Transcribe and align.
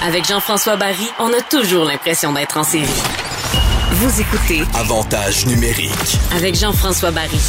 Avec 0.00 0.26
Jean-François 0.26 0.76
Barry, 0.76 1.08
on 1.18 1.26
a 1.26 1.40
toujours 1.50 1.84
l'impression 1.84 2.32
d'être 2.32 2.56
en 2.56 2.62
série. 2.62 2.84
Vous 3.90 4.20
écoutez 4.20 4.62
Avantage 4.78 5.44
numérique. 5.46 5.90
avec 6.36 6.54
Jean-François 6.54 7.10
Barry. 7.10 7.40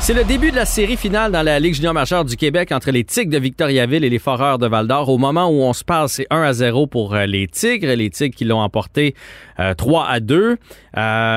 C'est 0.00 0.14
le 0.14 0.24
début 0.24 0.50
de 0.50 0.56
la 0.56 0.64
série 0.64 0.96
finale 0.96 1.30
dans 1.30 1.42
la 1.42 1.60
Ligue 1.60 1.74
junior 1.74 1.92
majeure 1.92 2.24
du 2.24 2.36
Québec 2.36 2.72
entre 2.72 2.90
les 2.90 3.04
Tigres 3.04 3.30
de 3.30 3.38
Victoriaville 3.38 4.04
et 4.04 4.08
les 4.08 4.18
Foreurs 4.18 4.58
de 4.58 4.66
Val-d'Or. 4.66 5.10
Au 5.10 5.18
moment 5.18 5.48
où 5.48 5.62
on 5.62 5.74
se 5.74 5.84
parle, 5.84 6.08
c'est 6.08 6.26
1 6.30 6.42
à 6.42 6.52
0 6.54 6.86
pour 6.86 7.14
euh, 7.14 7.26
les 7.26 7.46
Tigres. 7.46 7.94
Les 7.94 8.08
Tigres 8.10 8.34
qui 8.34 8.44
l'ont 8.46 8.60
emporté 8.60 9.14
euh, 9.60 9.74
3 9.74 10.06
à 10.08 10.18
2. 10.20 10.36
Euh, 10.36 10.56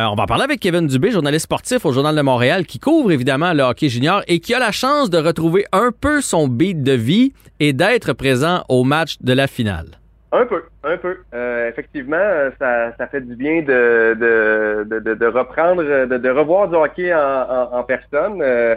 on 0.06 0.16
va 0.16 0.26
parler 0.26 0.46
avec 0.46 0.62
Kevin 0.62 0.88
Dubé, 0.88 1.12
journaliste 1.12 1.44
sportif 1.44 1.86
au 1.86 1.92
Journal 1.92 2.16
de 2.16 2.22
Montréal, 2.22 2.66
qui 2.66 2.80
couvre 2.80 3.12
évidemment 3.12 3.54
le 3.54 3.62
hockey 3.62 3.90
junior 3.90 4.22
et 4.28 4.40
qui 4.40 4.54
a 4.54 4.60
la 4.60 4.72
chance 4.72 5.10
de 5.10 5.18
retrouver 5.18 5.66
un 5.74 5.92
peu 5.92 6.22
son 6.22 6.48
beat 6.48 6.82
de 6.82 6.94
vie 6.94 7.34
et 7.60 7.74
d'être 7.74 8.14
présent 8.14 8.64
au 8.70 8.86
match 8.86 9.18
de 9.22 9.34
la 9.34 9.48
finale. 9.48 10.00
Un 10.38 10.46
peu, 10.48 10.64
un 10.84 10.98
peu. 10.98 11.18
Euh, 11.34 11.70
effectivement, 11.70 12.50
ça, 12.60 12.94
ça 12.98 13.08
fait 13.08 13.22
du 13.22 13.36
bien 13.36 13.62
de, 13.62 14.16
de, 14.20 15.00
de, 15.00 15.14
de- 15.14 15.26
reprendre, 15.28 15.82
de, 15.84 16.30
revoir 16.30 16.68
du 16.68 16.76
hockey 16.76 17.14
en, 17.14 17.70
en, 17.72 17.84
personne. 17.84 18.42
Euh, 18.42 18.76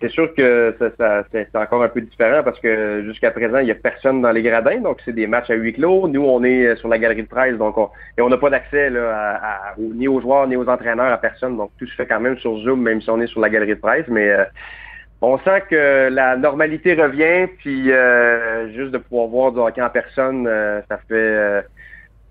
c'est 0.00 0.08
sûr 0.08 0.32
que 0.34 0.74
ça, 0.78 0.90
ça- 0.96 1.24
c'est 1.30 1.54
encore 1.56 1.82
un 1.82 1.88
peu 1.88 2.00
différent 2.00 2.42
parce 2.42 2.58
que 2.60 3.02
jusqu'à 3.04 3.32
présent, 3.32 3.58
il 3.58 3.66
n'y 3.66 3.70
a 3.70 3.74
personne 3.74 4.22
dans 4.22 4.30
les 4.30 4.42
gradins, 4.42 4.80
donc 4.80 4.98
c'est 5.04 5.12
des 5.12 5.26
matchs 5.26 5.50
à 5.50 5.54
huis 5.54 5.74
clos. 5.74 6.08
Nous, 6.08 6.24
on 6.24 6.42
est 6.42 6.76
sur 6.76 6.88
la 6.88 6.98
galerie 6.98 7.24
de 7.24 7.28
presse, 7.28 7.58
donc 7.58 7.76
on, 7.76 7.90
et 8.16 8.22
on 8.22 8.28
n'a 8.30 8.38
pas 8.38 8.48
d'accès 8.50 8.90
ni 9.78 10.08
aux 10.08 10.20
joueurs 10.22 10.46
ni 10.46 10.56
aux 10.56 10.68
entraîneurs, 10.68 11.12
à 11.12 11.18
personne. 11.18 11.56
Donc 11.58 11.70
tout 11.78 11.86
se 11.86 11.94
fait 11.96 12.06
quand 12.06 12.20
même 12.20 12.38
sur 12.38 12.56
Zoom, 12.60 12.80
même 12.82 13.02
si 13.02 13.10
on 13.10 13.20
est 13.20 13.26
sur 13.26 13.40
la 13.40 13.50
galerie 13.50 13.74
de 13.74 13.80
presse. 13.80 14.06
Mais 14.08 14.30
euh, 14.30 14.44
on 15.20 15.38
sent 15.38 15.62
que 15.68 16.08
la 16.10 16.36
normalité 16.36 16.94
revient, 16.94 17.50
puis 17.58 17.90
euh, 17.90 18.72
juste 18.74 18.92
de 18.92 18.98
pouvoir 18.98 19.28
voir 19.28 19.52
du 19.52 19.58
hockey 19.58 19.82
en 19.82 19.90
personne, 19.90 20.46
euh, 20.46 20.80
ça 20.88 20.98
fait 21.08 21.14
euh, 21.14 21.60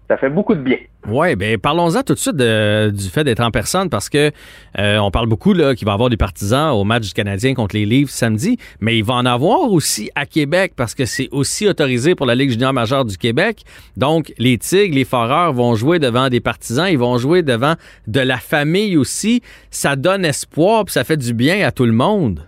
ça 0.07 0.15
fait 0.15 0.29
beaucoup 0.29 0.55
de 0.55 0.61
bien. 0.61 0.77
Oui, 1.09 1.35
ben 1.35 1.57
parlons-en 1.57 2.01
tout 2.01 2.13
de 2.13 2.19
suite 2.19 2.37
du 2.37 3.09
fait 3.09 3.25
d'être 3.25 3.41
en 3.41 3.51
personne 3.51 3.89
parce 3.89 4.09
que 4.09 4.31
euh, 4.77 4.97
on 4.99 5.11
parle 5.11 5.27
beaucoup 5.27 5.53
là 5.53 5.75
qu'il 5.75 5.85
va 5.85 5.91
y 5.91 5.93
avoir 5.93 6.09
des 6.09 6.17
partisans 6.17 6.71
au 6.71 6.85
match 6.85 7.07
du 7.07 7.13
Canadien 7.13 7.53
contre 7.53 7.75
les 7.75 7.85
Leafs 7.85 8.09
samedi, 8.09 8.57
mais 8.79 8.97
il 8.97 9.03
va 9.03 9.15
en 9.15 9.25
avoir 9.25 9.71
aussi 9.71 10.09
à 10.15 10.25
Québec 10.25 10.73
parce 10.77 10.95
que 10.95 11.05
c'est 11.05 11.27
aussi 11.31 11.67
autorisé 11.67 12.15
pour 12.15 12.25
la 12.25 12.35
Ligue 12.35 12.51
junior 12.51 12.71
majeure 12.71 13.03
du 13.03 13.17
Québec. 13.17 13.63
Donc 13.97 14.33
les 14.37 14.57
Tigres, 14.57 14.95
les 14.95 15.05
Foreurs 15.05 15.51
vont 15.51 15.75
jouer 15.75 15.99
devant 15.99 16.29
des 16.29 16.39
partisans, 16.39 16.87
ils 16.89 16.97
vont 16.99 17.17
jouer 17.17 17.43
devant 17.43 17.75
de 18.07 18.21
la 18.21 18.37
famille 18.37 18.95
aussi. 18.95 19.41
Ça 19.71 19.97
donne 19.97 20.23
espoir, 20.23 20.85
puis 20.85 20.93
ça 20.93 21.03
fait 21.03 21.17
du 21.17 21.33
bien 21.33 21.67
à 21.67 21.71
tout 21.71 21.85
le 21.85 21.91
monde. 21.91 22.47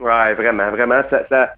Ouais, 0.00 0.34
vraiment, 0.34 0.70
vraiment. 0.70 1.02
Ça, 1.10 1.26
ça, 1.28 1.52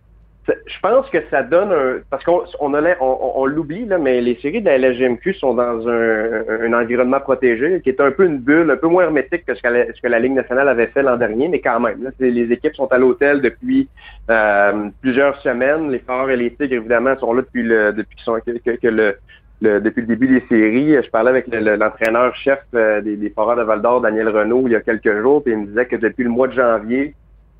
je 0.48 0.80
pense 0.82 1.08
que 1.10 1.18
ça 1.30 1.42
donne 1.42 1.72
un. 1.72 2.00
Parce 2.10 2.24
qu'on 2.24 2.42
on, 2.60 2.72
on, 2.74 3.32
on- 3.36 3.46
l'oublie, 3.46 3.84
là, 3.84 3.98
mais 3.98 4.20
les 4.22 4.36
séries 4.36 4.62
de 4.62 4.66
la 4.66 4.78
LGMQ 4.78 5.34
sont 5.34 5.54
dans 5.54 5.86
un, 5.86 6.42
un 6.62 6.72
environnement 6.72 7.20
protégé, 7.20 7.80
qui 7.82 7.90
est 7.90 8.00
un 8.00 8.10
peu 8.10 8.24
une 8.24 8.38
bulle, 8.38 8.70
un 8.70 8.76
peu 8.76 8.88
moins 8.88 9.04
hermétique 9.04 9.44
que 9.44 9.54
ce 9.54 9.60
que 9.62 9.68
la, 9.68 9.92
ce 9.92 10.00
que 10.00 10.08
la 10.08 10.18
Ligue 10.18 10.32
nationale 10.32 10.68
avait 10.68 10.86
fait 10.88 11.02
l'an 11.02 11.16
dernier, 11.18 11.48
mais 11.48 11.60
quand 11.60 11.78
même. 11.80 12.02
Là, 12.02 12.10
les 12.18 12.50
équipes 12.52 12.74
sont 12.74 12.86
à 12.90 12.98
l'hôtel 12.98 13.42
depuis 13.42 13.88
euh, 14.30 14.88
plusieurs 15.02 15.38
semaines. 15.42 15.90
Les 15.90 15.98
Foreurs 16.00 16.30
et 16.30 16.36
les 16.36 16.54
Tigres, 16.54 16.76
évidemment, 16.76 17.16
sont 17.18 17.32
là 17.34 17.42
depuis 17.42 17.62
le 17.62 17.92
depuis 17.92 18.16
qu'ils 18.16 18.24
sont 18.24 18.40
que, 18.40 18.88
le, 18.88 19.16
le- 19.60 19.80
depuis 19.80 20.00
le 20.00 20.06
début 20.06 20.28
des 20.28 20.46
séries. 20.48 20.96
Je 21.04 21.10
parlais 21.10 21.30
avec 21.30 21.46
le- 21.48 21.60
le- 21.60 21.76
l'entraîneur-chef 21.76 22.60
euh, 22.74 23.02
des, 23.02 23.16
des 23.16 23.30
Foreurs 23.30 23.56
de 23.56 23.62
Val-d'Or, 23.62 24.00
Daniel 24.00 24.28
Renault, 24.30 24.62
il 24.66 24.72
y 24.72 24.76
a 24.76 24.80
quelques 24.80 25.20
jours, 25.20 25.42
puis 25.44 25.52
il 25.52 25.58
me 25.58 25.66
disait 25.66 25.86
que 25.86 25.96
depuis 25.96 26.24
le 26.24 26.30
mois 26.30 26.48
de 26.48 26.54
janvier, 26.54 27.14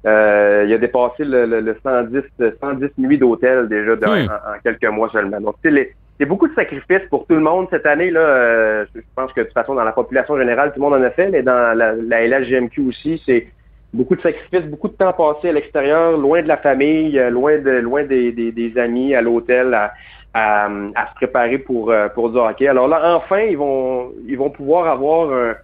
euh, 0.06 0.64
il 0.66 0.72
a 0.72 0.78
dépassé 0.78 1.24
le, 1.24 1.46
le, 1.46 1.60
le 1.60 1.76
110, 1.82 2.22
110 2.60 2.88
nuits 2.98 3.18
d'hôtel 3.18 3.68
déjà 3.68 3.92
Hmm. 3.92 4.28
en, 4.28 4.54
en 4.54 4.58
quelques 4.62 4.84
mois 4.86 5.10
seulement. 5.10 5.40
Donc, 5.40 5.56
c'est 5.62 6.26
beaucoup 6.26 6.48
de 6.48 6.54
sacrifices 6.54 7.06
pour 7.10 7.26
tout 7.26 7.34
le 7.34 7.40
monde 7.40 7.66
cette 7.70 7.86
année. 7.86 8.10
là. 8.10 8.20
euh, 8.20 8.84
je 8.94 9.00
pense 9.16 9.32
que 9.32 9.40
de 9.40 9.46
toute 9.46 9.54
façon, 9.54 9.74
dans 9.74 9.84
la 9.84 9.92
population 9.92 10.36
générale, 10.38 10.72
tout 10.72 10.80
le 10.82 10.88
monde 10.88 11.00
en 11.00 11.02
a 11.02 11.10
fait, 11.10 11.28
mais 11.30 11.42
dans 11.42 11.76
la, 11.76 11.92
la 11.94 12.26
LHGMQ 12.26 12.80
aussi, 12.88 13.22
c'est 13.26 13.46
beaucoup 13.92 14.16
de 14.16 14.20
sacrifices, 14.22 14.66
beaucoup 14.70 14.88
de 14.88 14.94
temps 14.94 15.12
passé 15.12 15.48
à 15.48 15.52
l'extérieur, 15.52 16.16
loin 16.16 16.42
de 16.42 16.48
la 16.48 16.58
famille, 16.58 17.19
euh, 17.19 17.30
loin 17.30 17.58
de 17.58 17.70
loin 17.70 18.04
des, 18.04 18.32
des, 18.32 18.52
des 18.52 18.78
amis, 18.78 19.14
à 19.14 19.20
l'hôtel, 19.22 19.72
à, 19.75 19.92
à, 20.34 20.66
à 20.94 21.08
se 21.08 21.14
préparer 21.16 21.58
pour, 21.58 21.91
euh, 21.91 22.08
pour 22.08 22.30
du 22.30 22.38
hockey. 22.38 22.69
Alors 22.69 22.86
là, 22.88 23.16
enfin, 23.16 23.41
ils 23.41 23.56
vont 23.58 24.12
ils 24.26 24.36
vont 24.38 24.50
pouvoir 24.50 24.86
avoir 24.88 25.30
un 25.32 25.54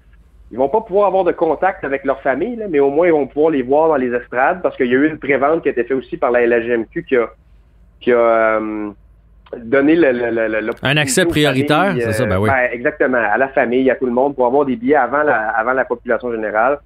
ils 0.53 0.59
vont 0.59 0.69
pas 0.69 0.81
pouvoir 0.81 1.09
avoir 1.09 1.25
de 1.25 1.33
contact 1.33 1.83
avec 1.85 2.05
leur 2.05 2.21
famille, 2.23 2.57
là, 2.57 2.67
mais 2.69 2.79
au 2.81 2.91
moins 2.91 3.07
ils 3.09 3.13
vont 3.13 3.27
pouvoir 3.27 3.51
les 3.51 3.63
voir 3.63 3.89
dans 3.89 3.97
les 3.97 4.13
estrades 4.15 4.63
parce 4.63 4.77
qu'il 4.77 4.87
y 4.87 4.91
a 4.95 4.99
eu 4.99 5.09
une 5.09 5.19
prévente 5.19 5.63
qui 5.63 5.69
a 5.69 5.73
été 5.73 5.83
faite 5.85 5.97
aussi 5.97 6.17
par 6.17 6.31
la 6.31 6.47
LHGMQ 6.47 7.05
qui 7.05 7.17
a, 7.17 7.29
qui 8.01 8.13
a 8.13 8.17
euh, 8.17 8.89
donné 9.57 9.95
le, 9.97 10.13
le, 10.13 10.31
le- 10.31 10.61
le- 10.61 10.73
Un 10.83 10.97
accès 10.97 11.25
prioritaire, 11.25 11.95
c'est 11.99 12.13
ça, 12.13 12.27
ben 12.27 12.39
oui. 12.39 12.51
exactement, 12.73 13.19
à 13.19 13.37
la 13.39 13.49
famille, 13.49 13.91
à 13.91 13.95
tout 13.97 14.07
le 14.07 14.13
monde, 14.13 14.35
pour 14.35 14.47
avoir 14.47 14.65
des 14.65 14.77
billets 14.77 14.97
avant 14.97 15.23
la, 15.23 15.49
avant 15.51 15.73
la 15.73 15.85
population 15.85 16.31
générale. 16.33 16.79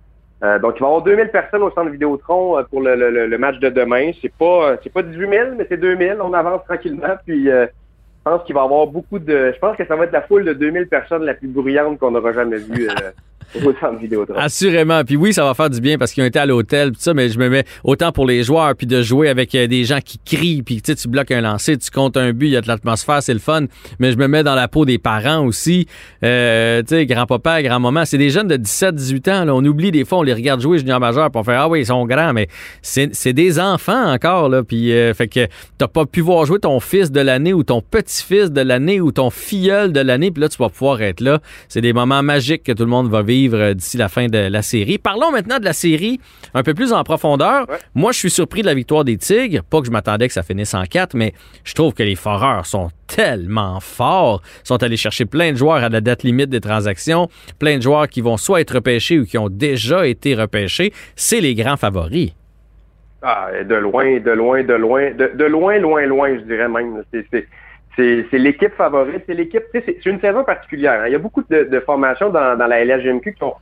Euh, 0.43 0.59
donc, 0.59 0.75
il 0.77 0.81
va 0.81 0.87
y 0.87 0.89
avoir 0.89 1.03
2000 1.03 1.29
personnes 1.29 1.63
au 1.63 1.71
centre 1.71 1.91
Vidéotron 1.91 2.59
euh, 2.59 2.63
pour 2.63 2.81
le, 2.81 2.95
le, 2.97 3.27
le- 3.27 3.39
match 3.39 3.59
de 3.59 3.69
demain. 3.69 4.11
C'est 4.23 4.33
pas, 4.33 4.71
euh, 4.71 4.77
c'est 4.83 4.91
pas 4.93 5.03
18 5.03 5.29
000, 5.29 5.47
mais 5.59 5.67
c'est 5.69 5.77
2000. 5.77 6.17
On 6.23 6.33
avance 6.33 6.65
tranquillement. 6.65 7.15
Puis, 7.27 7.51
euh, 7.51 7.67
je 7.67 8.31
pense 8.31 8.43
qu'il 8.45 8.55
va 8.55 8.63
y 8.63 8.65
avoir 8.65 8.87
beaucoup 8.87 9.19
de. 9.19 9.53
Je 9.55 9.59
pense 9.59 9.77
que 9.77 9.85
ça 9.87 9.97
va 9.97 10.05
être 10.05 10.13
la 10.13 10.23
foule 10.23 10.45
de 10.47 10.55
2000 10.55 10.87
personnes 10.89 11.25
la 11.25 11.35
plus 11.35 11.49
bruyante 11.49 11.99
qu'on 11.99 12.15
aura 12.15 12.33
jamais 12.33 12.57
vue 12.57 12.89
euh, 12.89 13.11
Assurément. 14.37 15.03
Puis 15.05 15.17
oui, 15.17 15.33
ça 15.33 15.45
va 15.45 15.55
faire 15.55 15.71
du 15.71 15.81
bien 15.81 15.99
parce 15.99 16.13
qu'ils 16.13 16.23
ont 16.23 16.27
été 16.27 16.39
à 16.39 16.47
l'hôtel, 16.47 16.93
puis 16.93 17.01
ça, 17.03 17.15
mais 17.15 17.29
je 17.29 17.39
me 17.39 17.49
mets 17.49 17.65
autant 17.83 18.13
pour 18.13 18.27
les 18.27 18.43
joueurs, 18.43 18.75
puis 18.77 18.87
de 18.87 19.03
jouer 19.03 19.29
avec 19.29 19.55
euh, 19.55 19.67
des 19.67 19.85
gens 19.85 20.01
qui 20.05 20.19
crient, 20.19 20.63
puis 20.63 20.81
tu 20.83 21.09
bloques 21.09 21.31
un 21.31 21.41
lancer, 21.41 21.77
tu 21.77 21.91
comptes 21.91 22.17
un 22.17 22.33
but, 22.33 22.47
il 22.47 22.53
y 22.53 22.57
a 22.57 22.61
de 22.61 22.69
l'atmosphère, 22.69 23.23
c'est 23.23 23.33
le 23.33 23.41
fun. 23.41 23.65
Mais 23.99 24.13
je 24.13 24.17
me 24.17 24.29
mets 24.29 24.43
dans 24.43 24.55
la 24.55 24.69
peau 24.69 24.85
des 24.85 24.99
parents 24.99 25.45
aussi. 25.45 25.87
Euh, 26.25 26.83
grand-papa, 26.91 27.63
grand-maman, 27.63 28.05
c'est 28.05 28.19
des 28.19 28.31
jeunes 28.31 28.49
de 28.49 28.57
17, 28.57 28.95
18 28.95 29.29
ans. 29.29 29.45
Là. 29.45 29.55
On 29.55 29.65
oublie 29.65 29.91
des 29.91 30.05
fois, 30.05 30.19
on 30.19 30.23
les 30.23 30.35
regarde 30.35 30.61
jouer 30.61 30.79
junior 30.79 31.01
majeur, 31.01 31.29
on 31.35 31.43
fait 31.43 31.55
Ah 31.55 31.69
oui, 31.69 31.81
ils 31.81 31.87
sont 31.87 32.05
grands, 32.07 32.33
mais 32.33 32.49
c'est 32.83 33.15
c'est 33.15 33.33
des 33.33 33.59
enfants 33.59 34.13
encore, 34.13 34.49
là. 34.49 34.63
Puis 34.63 34.93
euh, 34.93 35.15
fait 35.15 35.29
que 35.29 35.49
t'as 35.79 35.89
pas 35.89 36.07
pu 36.07 36.21
voir 36.21 36.45
jouer 36.47 36.59
ton 36.59 36.79
fils 36.81 37.11
de 37.11 37.21
l'année 37.21 37.53
ou 37.53 37.65
ton 37.65 37.81
petit-fils 37.81 38.53
de 38.53 38.61
l'année 38.61 39.01
ou 39.01 39.13
ton 39.13 39.31
filleul 39.31 39.93
de 39.93 40.01
l'année, 40.01 40.31
puis 40.31 40.43
là, 40.43 40.49
tu 40.49 40.59
vas 40.59 40.69
pouvoir 40.69 41.03
être 41.03 41.21
là. 41.21 41.41
C'est 41.69 41.81
des 41.81 41.93
moments 41.93 42.23
magiques 42.23 42.63
que 42.63 42.73
tout 42.73 42.85
le 42.85 42.91
monde 42.91 43.11
va 43.11 43.23
vivre 43.23 43.30
d'ici 43.75 43.97
la 43.97 44.09
fin 44.09 44.27
de 44.27 44.39
la 44.39 44.63
série. 44.63 44.99
Parlons 44.99 45.31
maintenant 45.31 45.59
de 45.59 45.65
la 45.65 45.73
série 45.73 46.21
un 46.55 46.63
peu 46.63 46.75
plus 46.75 46.93
en 46.93 47.03
profondeur. 47.05 47.69
Ouais. 47.69 47.77
Moi, 47.95 48.13
je 48.13 48.19
suis 48.19 48.31
surpris 48.31 48.63
de 48.63 48.67
la 48.67 48.75
victoire 48.75 49.05
des 49.05 49.17
Tigres. 49.17 49.63
Pas 49.63 49.81
que 49.81 49.87
je 49.87 49.91
m'attendais 49.91 50.29
que 50.29 50.35
ça 50.35 50.43
finisse 50.43 50.75
en 50.75 50.85
4, 50.85 51.15
mais 51.15 51.33
je 51.65 51.75
trouve 51.75 51.95
que 51.95 52.03
les 52.03 52.17
Foreurs 52.17 52.67
sont 52.67 52.91
tellement 53.07 53.81
forts. 53.81 54.43
Ils 54.65 54.69
sont 54.69 54.83
allés 54.83 54.97
chercher 54.97 55.25
plein 55.25 55.53
de 55.53 55.57
joueurs 55.57 55.83
à 55.83 55.89
la 55.89 56.01
date 56.01 56.23
limite 56.23 56.51
des 56.51 56.61
transactions, 56.61 57.29
plein 57.59 57.77
de 57.77 57.83
joueurs 57.83 58.09
qui 58.09 58.21
vont 58.21 58.37
soit 58.37 58.61
être 58.61 58.75
repêchés 58.75 59.19
ou 59.19 59.25
qui 59.25 59.39
ont 59.39 59.49
déjà 59.49 60.07
été 60.07 60.35
repêchés. 60.35 60.93
C'est 61.17 61.41
les 61.41 61.55
grands 61.55 61.77
favoris. 61.77 62.33
Ah, 63.23 63.51
de 63.69 63.75
loin, 63.75 64.19
de 64.19 64.31
loin, 64.31 64.63
de 64.65 64.73
loin, 64.75 65.11
de, 65.11 65.31
de 65.35 65.45
loin, 65.45 65.79
loin, 65.79 66.07
loin, 66.07 66.39
je 66.39 66.45
dirais 66.45 66.69
même. 66.69 67.03
C'est, 67.13 67.47
c'est, 67.97 68.27
l'équipe 68.33 68.73
favorite, 68.75 69.25
c'est 69.27 69.35
l'équipe, 69.35 69.63
c'est, 69.73 70.07
une 70.07 70.21
saison 70.21 70.45
particulière. 70.45 71.01
hein. 71.03 71.07
Il 71.07 71.13
y 71.13 71.17
a 71.17 71.19
beaucoup 71.19 71.43
de, 71.51 71.65
de 71.65 71.81
formations 71.81 72.31
dans, 72.31 72.57
dans 72.57 72.67
la 72.67 72.85
LHGMQ 72.85 73.35
qui 73.35 73.45
ont, 73.45 73.55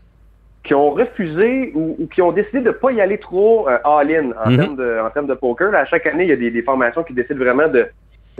qui 0.64 0.74
ont 0.74 0.90
refusé 0.90 1.72
ou, 1.74 1.96
ou 1.98 2.06
qui 2.06 2.20
ont 2.22 2.32
décidé 2.32 2.60
de 2.60 2.66
ne 2.66 2.70
pas 2.72 2.92
y 2.92 3.00
aller 3.00 3.18
trop 3.18 3.68
euh, 3.68 3.78
all-in 3.84 4.30
en, 4.44 4.50
Mhm. 4.50 4.56
termes 4.58 4.76
de, 4.76 4.98
en 5.04 5.10
termes 5.10 5.26
de 5.26 5.34
poker. 5.34 5.70
Là, 5.70 5.80
à 5.80 5.84
chaque 5.86 6.06
année, 6.06 6.24
il 6.24 6.30
y 6.30 6.32
a 6.32 6.36
des, 6.36 6.50
des 6.50 6.62
formations 6.62 7.02
qui 7.02 7.14
décident 7.14 7.38
vraiment 7.38 7.68
de 7.68 7.86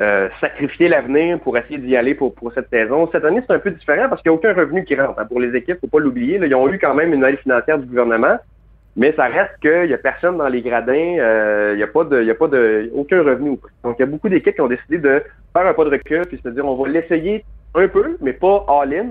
euh, 0.01 0.29
sacrifier 0.41 0.89
l'avenir 0.89 1.41
pour 1.41 1.57
essayer 1.59 1.79
d'y 1.79 1.97
aller 1.97 2.15
pour, 2.15 2.33
pour 2.35 2.53
cette 2.53 2.69
saison. 2.71 3.09
Cette 3.11 3.25
année, 3.25 3.43
c'est 3.47 3.55
un 3.55 3.59
peu 3.59 3.71
différent 3.73 4.09
parce 4.09 4.23
qu'il 4.23 4.31
n'y 4.31 4.37
a 4.37 4.39
aucun 4.39 4.53
revenu 4.55 4.85
qui 4.85 4.95
rentre. 4.95 5.19
hein. 5.19 5.27
Pour 5.27 5.41
les 5.41 5.57
équipes, 5.57 5.79
faut 5.81 5.89
pas 5.89 5.99
l'oublier. 5.99 6.39
Ils 6.41 6.55
ont 6.55 6.69
eu 6.73 6.79
quand 6.79 6.95
même 6.95 7.13
une 7.13 7.25
aide 7.25 7.39
financière 7.39 7.79
du 7.79 7.87
gouvernement. 7.87 8.37
Mais 8.99 9.13
ça 9.13 9.27
reste 9.27 9.53
qu'il 9.63 9.87
n'y 9.87 9.95
a 9.95 9.99
personne 9.99 10.37
dans 10.39 10.49
les 10.49 10.61
gradins, 10.61 11.17
euh, 11.19 11.71
il 11.75 11.77
n'y 11.77 11.83
a 11.85 11.87
pas 11.87 12.03
de, 12.05 12.29
a 12.29 12.35
pas 12.35 12.49
de, 12.49 12.91
aucun 12.95 13.23
revenu. 13.23 13.57
Donc 13.85 13.95
il 13.99 14.01
y 14.01 14.03
a 14.03 14.07
beaucoup 14.07 14.29
d'équipes 14.29 14.57
qui 14.57 14.61
ont 14.61 14.67
décidé 14.67 14.99
de 14.99 15.23
faire 15.53 15.67
un 15.67 15.73
pas 15.73 15.85
de 15.85 15.91
recul 15.91 16.27
puis 16.27 16.41
se 16.45 16.49
dire 16.51 16.67
on 16.67 16.75
va 16.75 16.89
l'essayer 16.89 17.45
un 17.75 17.89
peu, 17.89 18.17
mais 18.21 18.33
pas 18.33 18.67
all-in. 18.69 19.11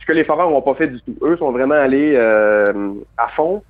Ce 0.00 0.06
que 0.06 0.12
les 0.12 0.24
Foreurs 0.24 0.50
n'ont 0.50 0.62
pas 0.62 0.74
fait 0.74 0.86
du 0.88 0.98
tout. 1.02 1.14
Eux 1.22 1.36
sont 1.36 1.52
vraiment 1.52 1.74
allés 1.74 2.14
euh, 2.16 2.72
à 3.18 3.28
fond. 3.36 3.62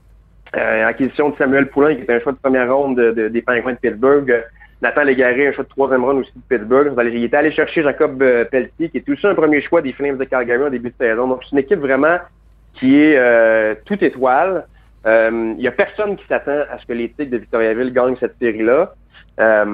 Euh, 0.57 0.93
de 0.93 1.11
Samuel 1.37 1.67
Poulain, 1.67 1.95
qui 1.97 2.03
était 2.03 2.15
un 2.15 2.21
choix 2.21 2.33
de 2.33 2.39
première 2.39 2.73
ronde 2.75 2.97
de- 2.97 3.11
de- 3.11 3.29
des 3.29 3.43
Penguins 3.43 3.73
de 3.73 3.79
Pittsburgh. 3.79 4.31
Euh, 4.31 4.41
Nathan 4.81 5.03
Légaré, 5.03 5.49
un 5.49 5.53
choix 5.53 5.65
de 5.65 5.69
troisième 5.69 6.05
ronde 6.05 6.19
aussi 6.19 6.33
de 6.37 6.57
Pittsburgh. 6.57 6.93
Il 7.13 7.25
était 7.25 7.37
allé 7.37 7.51
chercher 7.51 7.83
Jacob 7.83 8.23
euh, 8.23 8.45
Pelletier, 8.45 8.89
qui 8.91 8.99
est 8.99 9.09
aussi 9.09 9.27
un 9.27 9.35
premier 9.35 9.61
choix 9.61 9.83
des 9.83 9.93
Flames 9.93 10.17
de 10.17 10.25
Calgary 10.25 10.63
en 10.63 10.71
début 10.71 10.91
de 10.91 10.95
saison. 10.97 11.27
Donc 11.27 11.41
c'est 11.43 11.51
une 11.53 11.59
équipe 11.59 11.81
vraiment 11.81 12.17
qui 12.75 13.03
est 13.03 13.17
euh, 13.19 13.75
toute 13.85 14.03
étoile. 14.05 14.67
Euh, 15.07 15.55
Il 15.57 15.63
y 15.63 15.69
a 15.69 15.73
personne 15.73 16.17
qui 16.17 16.27
s'attend 16.27 16.61
à 16.71 16.79
ce 16.79 16.87
que 16.87 16.93
les 16.93 17.09
Tigres 17.11 17.31
de 17.33 17.39
Victoriaville 17.39 17.93
gagnent 17.93 18.17
cette 18.19 18.37
série-là. 18.39 18.95
Euh, 19.41 19.65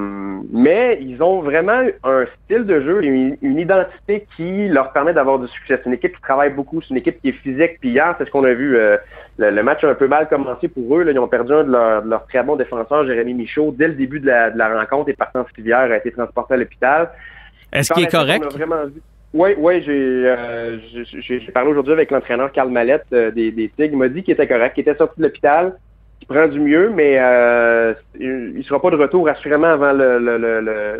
mais 0.53 0.99
ils 1.01 1.23
ont 1.23 1.41
vraiment 1.41 1.81
un 2.03 2.25
style 2.43 2.65
de 2.65 2.81
jeu 2.81 3.03
une, 3.03 3.35
une 3.41 3.57
identité 3.57 4.27
qui 4.37 4.67
leur 4.67 4.91
permet 4.91 5.11
d'avoir 5.11 5.39
du 5.39 5.47
succès. 5.47 5.77
C'est 5.77 5.87
une 5.87 5.95
équipe 5.95 6.15
qui 6.15 6.21
travaille 6.21 6.51
beaucoup, 6.51 6.81
c'est 6.83 6.91
une 6.91 6.97
équipe 6.97 7.19
qui 7.19 7.29
est 7.29 7.31
physique. 7.31 7.79
Puis 7.79 7.89
hier, 7.89 8.13
c'est 8.17 8.25
ce 8.25 8.31
qu'on 8.31 8.43
a 8.43 8.53
vu. 8.53 8.77
euh, 8.77 8.97
le, 9.39 9.49
le 9.49 9.63
match 9.63 9.83
a 9.83 9.89
un 9.89 9.95
peu 9.95 10.07
mal 10.07 10.27
commencé 10.29 10.67
pour 10.67 10.95
eux. 10.95 11.01
Là. 11.03 11.11
Ils 11.13 11.17
ont 11.19 11.27
perdu 11.27 11.51
un 11.51 11.63
de 11.63 11.71
leurs 11.71 12.03
de 12.03 12.09
leurs 12.11 12.27
très 12.27 12.43
bons 12.43 12.57
défenseurs, 12.57 13.07
Jérémy 13.07 13.33
Michaud, 13.33 13.73
dès 13.75 13.87
le 13.87 13.95
début 13.95 14.19
de 14.19 14.27
la, 14.27 14.51
de 14.51 14.57
la 14.57 14.77
rencontre. 14.79 15.09
Et 15.09 15.13
partant 15.13 15.43
Rivière 15.55 15.91
a 15.91 15.97
été 15.97 16.11
transporté 16.11 16.53
à 16.53 16.57
l'hôpital. 16.57 17.09
Est-ce 17.73 17.91
qu'il 17.91 18.03
est 18.03 18.11
correct? 18.11 18.45
Oui, 19.33 19.49
oui, 19.57 19.83
euh, 19.87 20.77
j'ai 21.19 21.39
parlé 21.53 21.69
aujourd'hui 21.69 21.91
avec 21.91 22.09
l'entraîneur 22.09 22.51
Carl 22.53 22.69
Mallette 22.69 23.05
euh, 23.11 23.31
des, 23.31 23.51
des 23.51 23.67
Tigres. 23.67 23.93
Il 23.93 23.97
m'a 23.97 24.07
dit 24.07 24.23
qu'il 24.23 24.33
était 24.33 24.47
correct, 24.47 24.75
qu'il 24.75 24.81
était 24.83 24.95
sorti 24.95 25.19
de 25.19 25.25
l'hôpital, 25.25 25.75
qu'il 26.19 26.27
prend 26.29 26.47
du 26.47 26.59
mieux, 26.59 26.89
mais 26.89 27.17
euh, 27.19 27.93
il 28.17 28.53
ne 28.57 28.63
sera 28.63 28.81
pas 28.81 28.91
de 28.91 28.95
retour 28.95 29.27
assurément 29.27 29.67
avant 29.67 29.91
le, 29.91 30.19
le, 30.19 30.37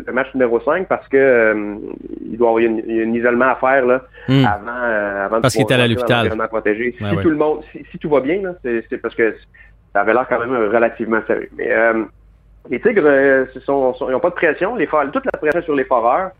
le, 0.06 0.12
match 0.12 0.26
numéro 0.34 0.60
5 0.60 0.86
parce 0.86 1.08
que 1.08 1.16
euh, 1.16 1.76
il 2.30 2.36
doit 2.36 2.50
avoir 2.50 2.62
un 2.62 3.14
isolement 3.14 3.46
à 3.46 3.54
faire 3.56 3.86
là, 3.86 4.02
hmm. 4.28 4.44
avant, 4.44 5.24
avant 5.24 5.40
Parce 5.40 5.54
qu'il 5.54 5.62
était 5.62 5.74
à 5.74 5.88
l'hôpital. 5.88 6.30
Si 6.98 7.22
tout 7.22 7.30
le 7.30 7.36
monde, 7.36 7.60
si, 7.90 7.98
tout 7.98 8.10
va 8.10 8.20
bien, 8.20 8.42
c'est 8.62 8.98
parce 8.98 9.14
que 9.14 9.34
ça 9.94 10.02
avait 10.02 10.12
l'air 10.12 10.26
quand 10.28 10.40
même 10.40 10.52
relativement 10.52 11.22
sérieux. 11.26 11.48
Mais 11.56 11.70
les 12.68 12.80
Tigres, 12.80 13.46
ils 13.54 14.10
n'ont 14.12 14.20
pas 14.20 14.30
de 14.30 14.34
pression. 14.34 14.76
Les, 14.76 14.86
toute 14.86 15.24
la 15.24 15.38
pression 15.38 15.62
sur 15.62 15.74
les 15.74 15.84
foreurs. 15.84 16.32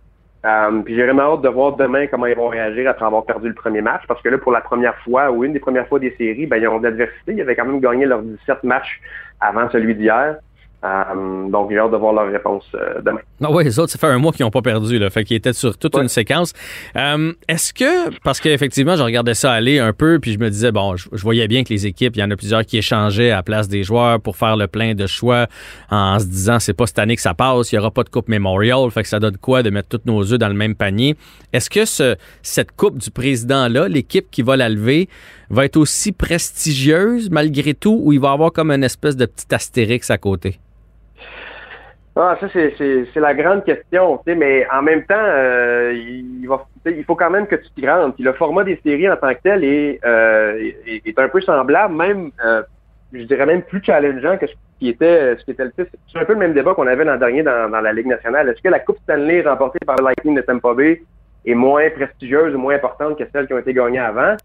Euh, 0.47 0.83
puis 0.83 0.95
j'ai 0.95 1.03
vraiment 1.03 1.35
hâte 1.35 1.43
de 1.43 1.49
voir 1.49 1.77
demain 1.77 2.07
comment 2.07 2.27
ils 2.27 2.37
vont 2.37 2.49
réagir 2.49 2.89
après 2.89 3.05
avoir 3.05 3.25
perdu 3.25 3.49
le 3.49 3.55
premier 3.55 3.81
match, 3.81 4.03
parce 4.07 4.23
que 4.23 4.29
là, 4.29 4.39
pour 4.39 4.53
la 4.53 4.61
première 4.61 4.97
fois, 4.99 5.31
ou 5.33 5.43
une 5.45 5.53
des 5.53 5.59
premières 5.59 5.89
fois 5.89 5.99
des 5.99 6.15
séries, 6.17 6.47
ben, 6.47 6.59
ils 6.59 6.69
ont 6.69 6.79
de 6.79 6.85
l'adversité. 6.85 7.33
Ils 7.33 7.41
avaient 7.41 7.57
quand 7.57 7.65
même 7.65 7.81
gagné 7.81 8.07
leurs 8.07 8.23
17 8.23 8.63
matchs 8.63 9.01
avant 9.41 9.69
celui 9.71 9.95
d'hier. 9.97 10.37
Euh, 10.87 11.49
donc, 11.49 11.71
j'ai 11.71 11.79
hâte 11.79 11.91
de 11.91 11.97
voir 11.97 12.13
leur 12.13 12.31
réponse 12.31 12.65
euh, 12.75 13.01
demain. 13.03 13.21
Ah 13.43 13.51
oui, 13.51 13.65
les 13.65 13.79
autres, 13.79 13.93
ça 13.93 13.99
fait 13.99 14.07
un 14.07 14.19
mois 14.19 14.33
qu'ils 14.33 14.45
n'ont 14.45 14.51
pas 14.51 14.63
perdu, 14.63 14.99
là, 14.99 15.11
fait 15.11 15.25
qu'ils 15.25 15.37
étaient 15.37 15.53
sur 15.53 15.77
toute 15.77 15.97
une 15.97 16.09
séquence. 16.09 16.53
Euh, 16.97 17.33
est-ce 17.49 17.73
que, 17.73 18.17
parce 18.21 18.41
qu'effectivement, 18.41 18.97
je 18.97 19.03
regardais 19.03 19.35
ça 19.35 19.53
aller 19.53 19.79
un 19.79 19.93
peu, 19.93 20.19
puis 20.21 20.33
je 20.33 20.39
me 20.39 20.49
disais, 20.49 20.73
bon, 20.73 20.97
je, 20.97 21.09
voyais 21.13 21.49
bien 21.49 21.65
que 21.65 21.71
les 21.73 21.87
équipes, 21.87 22.17
il 22.17 22.21
y 22.21 22.23
en 22.23 22.31
a 22.31 22.37
plusieurs 22.37 22.65
qui 22.65 22.79
échangeaient 22.79 23.31
à 23.31 23.37
la 23.37 23.43
place 23.43 23.69
des 23.69 23.83
joueurs 23.83 24.21
pour 24.21 24.37
faire 24.37 24.57
le 24.57 24.67
plein 24.67 24.95
de 24.95 25.07
choix 25.07 25.47
en 25.91 26.19
se 26.19 26.27
disant, 26.27 26.59
c'est 26.61 26.75
pas 26.75 26.87
cette 26.87 26.99
année 26.99 27.17
que 27.17 27.23
ça 27.23 27.35
passe, 27.35 27.73
il 27.73 27.75
n'y 27.75 27.79
aura 27.81 27.91
pas 27.91 28.05
de 28.05 28.09
Coupe 28.09 28.29
Memorial, 28.29 28.91
fait 28.91 29.03
que 29.03 29.09
ça 29.09 29.19
donne 29.19 29.37
quoi 29.37 29.63
de 29.63 29.71
mettre 29.71 29.89
tous 29.89 30.01
nos 30.07 30.33
œufs 30.33 30.39
dans 30.39 30.49
le 30.49 30.55
même 30.55 30.75
panier? 30.75 31.17
Est-ce 31.53 31.71
que 31.71 31.85
ce, 31.85 32.17
cette 32.43 32.73
Coupe 32.73 32.99
du 32.99 33.11
Président-là, 33.11 33.89
l'équipe 33.89 34.31
qui 34.31 34.43
va 34.43 34.57
la 34.57 34.69
lever, 34.69 35.09
va 35.51 35.65
être 35.65 35.77
aussi 35.77 36.13
prestigieuse 36.13 37.31
malgré 37.31 37.75
tout, 37.75 38.01
ou 38.03 38.13
il 38.13 38.21
va 38.21 38.33
avoir 38.33 38.53
comme 38.53 38.71
une 38.71 38.85
espèce 38.85 39.17
de 39.17 39.27
petit 39.27 39.55
astérix 39.55 40.11
à 40.11 40.19
côté? 40.19 40.59
Ah, 42.19 42.35
ça, 42.41 42.49
c'est 42.49 43.15
la 43.17 43.35
grande 43.35 43.63
question. 43.65 44.19
Mais 44.27 44.67
en 44.73 44.81
même 44.81 45.05
temps, 45.05 45.15
euh, 45.19 45.93
il, 45.95 47.05
faut 47.05 47.15
quand 47.15 47.29
même 47.29 47.47
que 47.47 47.57
tu 47.57 47.69
te 47.71 47.87
rentres. 47.87 48.15
Puis 48.15 48.25
le 48.25 48.33
format 48.33 48.65
des 48.65 48.81
séries 48.83 49.11
en 49.11 49.17
tant 49.17 49.35
que 49.35 49.41
tel 49.43 49.63
est, 49.63 50.01
euh, 50.05 50.73
est, 50.87 51.19
un 51.19 51.29
peu 51.29 51.43
semblable, 51.43 51.95
même, 51.95 52.31
euh, 52.43 52.63
je 53.13 53.23
dirais 53.25 53.45
même 53.45 53.63
plus 53.63 53.83
challengeant 53.85 54.39
que 54.39 54.47
ce 54.47 54.55
qui 54.79 54.89
était, 54.89 55.37
ce 55.37 55.45
qui 55.45 55.51
était 55.51 55.65
le 55.65 55.73
C'est 55.77 56.19
un 56.19 56.25
peu 56.25 56.33
le 56.33 56.39
même 56.39 56.55
débat 56.55 56.73
qu'on 56.73 56.87
avait 56.87 57.05
l'an 57.05 57.19
dernier 57.19 57.43
dans, 57.43 57.71
dans, 57.71 57.83
la 57.83 57.93
Ligue 57.93 58.07
nationale. 58.07 58.49
Est-ce 58.49 58.63
que 58.63 58.69
la 58.71 58.81
Coupe 58.81 58.99
Stanley 59.03 59.43
remportée 59.43 59.81
par 59.85 59.97
le 59.97 60.05
Lightning 60.05 60.37
de 60.37 60.41
Tampa 60.41 60.73
Bay 60.73 61.03
est 61.45 61.55
moins 61.55 61.91
prestigieuse 61.91 62.55
ou 62.55 62.59
moins 62.59 62.77
importante 62.77 63.19
que 63.19 63.25
celles 63.31 63.47
qui 63.47 63.53
ont 63.53 63.59
été 63.59 63.75
gagnées 63.75 63.99
avant? 63.99 64.37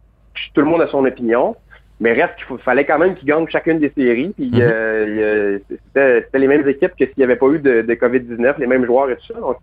Tout 0.54 0.62
le 0.62 0.68
monde 0.68 0.82
a 0.82 0.88
son 0.88 1.06
opinion. 1.06 1.56
Mais 2.02 2.14
reste 2.14 2.34
qu'il 2.36 2.58
fallait 2.58 2.84
quand 2.84 2.98
même 2.98 3.16
qu'ils 3.16 3.28
gagnent 3.28 3.48
chacune 3.48 3.80
des 3.80 3.92
séries. 3.96 4.34
Puis 4.36 4.50
mhm. 4.52 4.60
euh, 4.60 5.60
c'était 5.96 6.40
les 6.40 6.48
mêmes 6.48 6.68
équipes 6.68 6.94
que 7.00 7.06
s'il 7.06 7.14
n'y 7.20 7.24
avait 7.24 7.36
pas 7.36 7.48
eu 7.48 7.60
de, 7.60 7.84
COVID-19, 7.94 8.56
les 8.58 8.68
mêmes 8.68 8.86
joueurs 8.86 9.10
et 9.12 9.16
tout 9.18 9.34
ça. 9.34 9.40
Donc, 9.40 9.58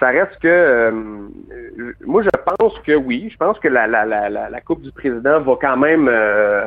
ça 0.00 0.08
reste 0.08 0.36
que 0.40 0.48
euh, 0.48 0.90
moi 2.04 2.22
je 2.22 2.28
pense 2.58 2.76
que 2.80 2.94
oui, 2.94 3.28
je 3.30 3.36
pense 3.36 3.58
que 3.60 3.68
la, 3.68 3.86
la, 3.86 4.04
la, 4.04 4.28
la 4.28 4.60
Coupe 4.60 4.82
du 4.82 4.90
Président 4.90 5.40
va 5.40 5.54
quand 5.60 5.76
même 5.76 6.08
euh, 6.10 6.66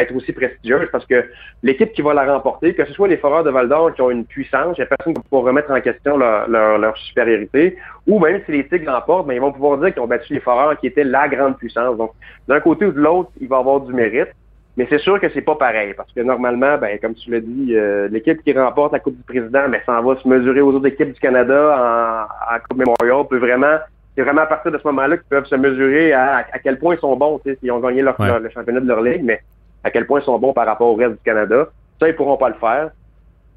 être 0.00 0.14
aussi 0.14 0.32
prestigieuse 0.32 0.88
parce 0.90 1.04
que 1.04 1.24
l'équipe 1.62 1.92
qui 1.92 2.00
va 2.00 2.14
la 2.14 2.32
remporter, 2.32 2.74
que 2.74 2.86
ce 2.86 2.92
soit 2.94 3.08
les 3.08 3.18
Foreurs 3.18 3.44
de 3.44 3.50
Val 3.50 3.68
d'Or 3.68 3.92
qui 3.92 4.00
ont 4.00 4.10
une 4.10 4.24
puissance, 4.24 4.78
il 4.78 4.80
n'y 4.80 4.84
a 4.84 4.86
personne 4.86 5.12
qui 5.12 5.20
va 5.20 5.24
pouvoir 5.28 5.44
remettre 5.44 5.70
en 5.70 5.80
question 5.80 6.16
leur, 6.16 6.48
leur, 6.48 6.96
supériorité, 6.96 7.76
ou 8.06 8.18
même 8.18 8.40
si 8.46 8.52
les 8.52 8.66
Tigres 8.66 8.90
l'emportent, 8.90 9.26
ben, 9.26 9.34
ils 9.34 9.40
vont 9.40 9.52
pouvoir 9.52 9.78
dire 9.78 9.92
qu'ils 9.92 10.02
ont 10.02 10.06
battu 10.06 10.32
les 10.32 10.40
Foreurs 10.40 10.78
qui 10.78 10.86
étaient 10.86 11.04
la 11.04 11.28
grande 11.28 11.58
puissance. 11.58 11.96
Donc, 11.98 12.12
d'un 12.48 12.60
côté 12.60 12.86
ou 12.86 12.92
de 12.92 13.00
l'autre, 13.00 13.30
il 13.40 13.48
va 13.48 13.58
avoir 13.58 13.80
du 13.80 13.92
mérite. 13.92 14.30
Mais 14.76 14.86
c'est 14.90 14.98
sûr 14.98 15.20
que 15.20 15.28
c'est 15.30 15.42
pas 15.42 15.54
pareil, 15.54 15.94
parce 15.94 16.12
que 16.12 16.20
normalement, 16.20 16.76
ben, 16.78 16.98
comme 16.98 17.14
tu 17.14 17.30
l'as 17.30 17.40
dit, 17.40 17.76
euh, 17.76 18.08
l'équipe 18.08 18.42
qui 18.42 18.52
remporte 18.52 18.92
la 18.92 18.98
Coupe 18.98 19.16
du 19.16 19.22
Président, 19.22 19.68
ben, 19.68 19.80
s'en 19.86 20.02
va 20.02 20.16
se 20.16 20.26
mesurer 20.26 20.60
aux 20.60 20.72
autres 20.72 20.86
équipes 20.86 21.12
du 21.12 21.20
Canada 21.20 22.26
en, 22.50 22.58
Coupe 22.68 22.78
Memorial. 22.78 23.26
Peut 23.28 23.38
vraiment, 23.38 23.78
c'est 24.16 24.22
vraiment 24.22 24.42
à 24.42 24.46
partir 24.46 24.72
de 24.72 24.78
ce 24.78 24.86
moment-là 24.88 25.16
qu'ils 25.16 25.28
peuvent 25.28 25.46
se 25.46 25.54
mesurer 25.54 26.12
à, 26.12 26.44
à 26.50 26.58
quel 26.58 26.78
point 26.78 26.96
ils 26.96 27.00
sont 27.00 27.14
bons, 27.16 27.40
s'ils 27.44 27.70
ont 27.70 27.78
gagné 27.78 28.02
leur, 28.02 28.16
le 28.18 28.50
championnat 28.50 28.80
de 28.80 28.88
leur 28.88 29.00
ligue, 29.00 29.22
mais 29.22 29.40
à 29.84 29.90
quel 29.90 30.06
point 30.06 30.20
ils 30.20 30.24
sont 30.24 30.38
bons 30.38 30.52
par 30.52 30.66
rapport 30.66 30.88
au 30.88 30.96
reste 30.96 31.12
du 31.12 31.24
Canada. 31.24 31.68
Ça, 32.00 32.08
ils 32.08 32.16
pourront 32.16 32.36
pas 32.36 32.48
le 32.48 32.56
faire. 32.56 32.90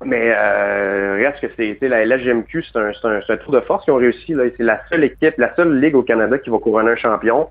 Mais 0.05 0.31
euh, 0.31 1.15
reste 1.15 1.39
que 1.41 1.47
c'est 1.57 1.87
la 1.87 2.05
LGMQ, 2.05 2.63
c'est 2.63 2.77
un, 2.77 2.91
un, 3.03 3.19
un, 3.27 3.37
tour 3.37 3.51
de 3.51 3.59
force 3.61 3.83
qu'ils 3.83 3.93
ont 3.93 3.97
réussi. 3.97 4.35
C'est 4.55 4.63
la 4.63 4.79
seule 4.89 5.03
équipe, 5.03 5.33
la 5.39 5.55
seule 5.55 5.79
ligue 5.79 5.95
au 5.95 6.03
Canada 6.03 6.37
qui 6.37 6.51
va 6.51 6.59
couronner 6.59 6.91
un 6.91 6.95
champion. 6.95 7.47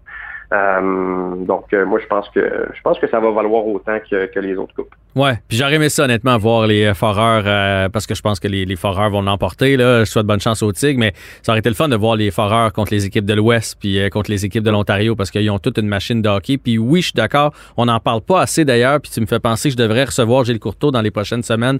Euh, 0.53 1.45
donc, 1.45 1.65
euh, 1.73 1.85
moi, 1.85 1.99
je 2.01 2.07
pense 2.07 2.29
que 2.29 2.41
je 2.73 2.81
pense 2.83 2.99
que 2.99 3.09
ça 3.09 3.19
va 3.19 3.31
valoir 3.33 3.67
autant 3.67 3.99
que, 4.09 4.39
les 4.39 4.57
autres 4.57 4.75
coupes. 4.75 4.95
Ouais, 5.17 5.41
puis 5.49 5.57
j'aurais 5.57 5.75
aimé 5.75 5.89
ça, 5.89 6.05
honnêtement, 6.05 6.37
voir 6.37 6.67
les 6.67 6.93
foreurs, 6.95 7.45
euh, 7.47 7.89
parce 7.89 8.07
que 8.07 8.15
je 8.15 8.23
pense 8.23 8.39
que 8.39 8.47
les, 8.47 8.65
les 8.65 8.77
foreurs 8.77 9.11
vont 9.11 9.23
l'emporter. 9.23 9.77
Là. 9.77 10.05
Je 10.05 10.11
souhaite 10.11 10.27
bonne 10.27 10.41
chance 10.41 10.63
aux 10.63 10.73
Tigres, 10.73 11.01
mais 11.01 11.15
ça 11.43 11.53
aurait 11.53 11.61
été 11.61 11.69
le 11.69 11.75
fun 11.75 11.89
de 11.89 11.97
voir 11.97 12.17
les 12.17 12.31
foreurs 12.31 12.73
contre 12.73 12.93
les 12.93 13.07
équipes 13.07 13.25
de 13.25 13.35
l'Ouest, 13.35 13.77
puis 13.81 13.99
contre 14.11 14.31
les 14.31 14.45
équipes 14.45 14.63
de 14.63 14.71
l'Ontario, 14.71 15.17
parce 15.17 15.31
qu'ils 15.31 15.51
ont 15.51 15.59
toute 15.59 15.79
une 15.79 15.89
machine 15.89 16.23
de 16.23 16.29
hockey. 16.29 16.59
Puis 16.59 16.79
oui, 16.79 17.01
je 17.01 17.07
suis 17.07 17.15
d'accord, 17.15 17.53
on 17.77 17.87
n'en 17.87 17.99
parle 17.99 18.21
pas 18.21 18.43
assez 18.43 18.65
d'ailleurs, 18.65 19.01
puis 19.01 19.11
tu 19.11 19.21
me 19.21 19.27
fais 19.27 19.41
penser 19.41 19.71
que 19.71 19.73
je 19.73 19.79
devrais 19.79 20.05
recevoir 20.05 20.45
Gilles 20.45 20.61
Courteau 20.61 20.91
dans 20.91 21.03
les 21.03 21.11
prochaines 21.11 21.43
semaines. 21.43 21.79